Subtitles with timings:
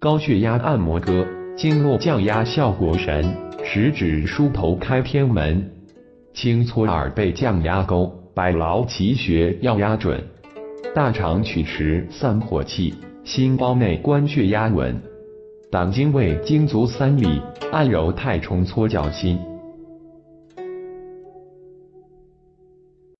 [0.00, 3.22] 高血压按摩歌，经络降压效果神，
[3.62, 5.70] 食指梳头开天门。
[6.32, 10.18] 轻搓耳背降压沟，百劳奇穴要压准。
[10.94, 14.98] 大肠曲池散火气，心包内关血压稳。
[15.70, 19.38] 党经胃经足三里，按揉太冲搓脚心。